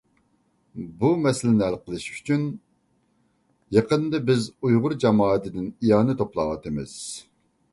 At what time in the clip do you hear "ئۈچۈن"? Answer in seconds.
2.13-2.47